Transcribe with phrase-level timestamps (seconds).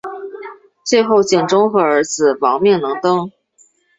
[0.83, 3.31] 最后景忠和儿子亡命能登。